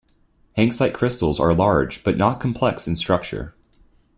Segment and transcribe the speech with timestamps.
[0.57, 3.53] Hanksite crystals are large but not complex in structure.